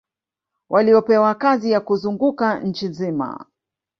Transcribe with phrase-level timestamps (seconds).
[0.69, 3.45] waliopewa kazi ya kuzunguka nchi nzima